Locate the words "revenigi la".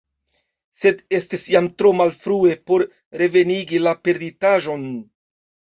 3.25-3.97